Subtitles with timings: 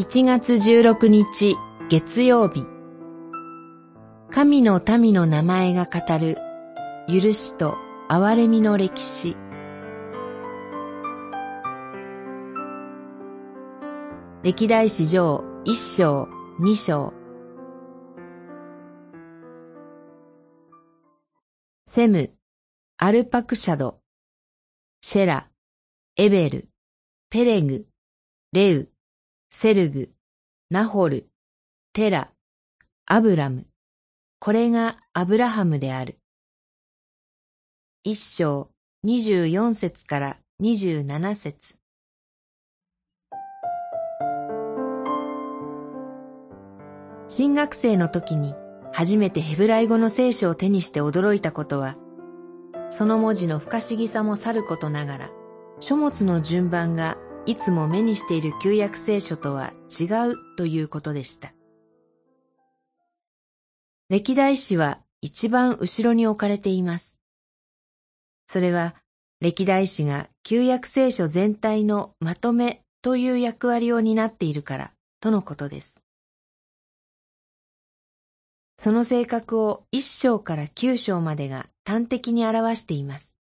[0.00, 1.58] 1月16日
[1.90, 2.64] 月曜日。
[4.30, 6.38] 神の民の名前が語る
[7.06, 7.76] 許しと
[8.08, 9.36] 憐れみの歴史。
[14.42, 17.12] 歴代史上一章二章。
[21.84, 22.32] セム、
[22.96, 24.00] アルパクシャド、
[25.02, 25.50] シェラ、
[26.16, 26.68] エベル、
[27.28, 27.84] ペレグ、
[28.54, 28.88] レウ、
[29.52, 30.08] セルグ、
[30.70, 31.26] ナホル、
[31.92, 32.30] テラ、
[33.04, 33.66] アブラム。
[34.38, 36.18] これがアブラハムである。
[38.04, 38.70] 一章
[39.02, 41.74] 二十四節から二十七節
[47.26, 48.54] 新学生の時に
[48.92, 51.96] 初めてヘブライ語の聖書を手にして驚いたことは、
[52.88, 55.30] その文字の不可思議さもさることながら、
[55.80, 57.18] 書物の順番が
[57.50, 61.52] いつも目にしている旧約聖書とは違うということでした。
[64.08, 67.18] 歴代史は一番後ろに置かれています。
[68.46, 68.94] それは
[69.40, 76.00] 歴代史が旧約聖書全体のまとめという役割を担っているからとのことです。
[78.78, 83.34] その性格を一章から九章までが端的に表しています。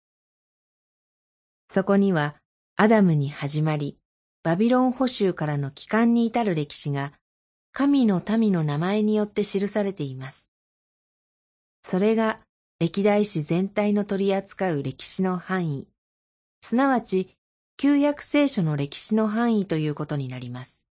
[1.69, 2.33] そこには
[2.81, 3.97] アダムに始まり、
[4.41, 7.11] バビロン捕囚からの帰還に至る歴史が、
[7.73, 10.49] 神の民の名前によって記されています。
[11.83, 12.39] それが
[12.79, 15.89] 歴代史全体の取り扱う歴史の範囲、
[16.61, 17.35] すなわち
[17.75, 20.85] 旧約聖書の歴史の範囲ということになります。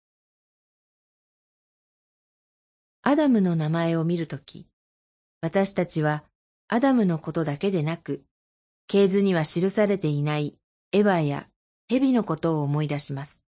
[3.02, 4.66] アダムの名前を見るとき、
[5.42, 6.24] 私たちは
[6.66, 8.24] アダムのことだけでなく、
[8.86, 10.58] 系図には記されていない
[10.90, 11.46] エヴァや
[11.90, 13.42] 蛇のことを思い出します。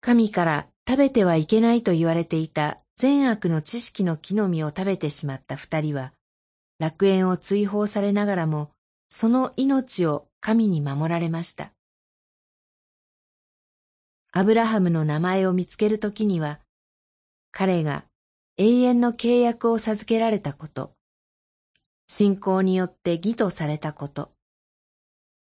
[0.00, 6.12] 神から食べてはいけないと言われていた善悪の知識の木の実を食べてしまった二人は、
[6.78, 8.70] 楽園を追放されながらも、
[9.08, 11.72] その命を神に守られました。
[14.32, 16.60] アブラハムの名前を見つけるときには、
[17.50, 18.04] 彼が
[18.56, 20.92] 永遠の契約を授けられたこと、
[22.08, 24.32] 信仰によって義とされたこと、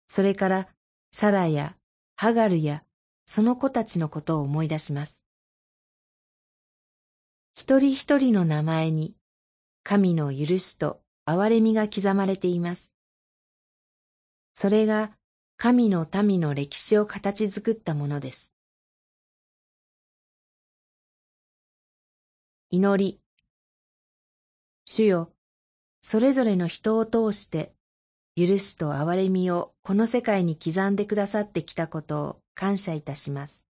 [0.08, 0.68] それから
[1.16, 1.76] サラや
[2.16, 2.82] ハガルや
[3.24, 5.20] その子たちのことを思い出します。
[7.54, 9.14] 一人一人の名前に
[9.84, 12.92] 神の許しと憐れみが刻まれています。
[14.54, 15.12] それが
[15.56, 18.52] 神の民の歴史を形作ったものです。
[22.70, 23.20] 祈り。
[24.84, 25.30] 主よ、
[26.00, 27.72] それぞれの人を通して
[28.36, 33.64] 許しと憐れみをこの世界に刻んでくださってきたことを感謝いたします。